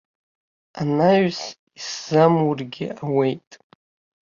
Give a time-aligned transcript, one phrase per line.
[0.81, 1.39] Анаҩс
[1.79, 3.49] исзамургьы ауеит.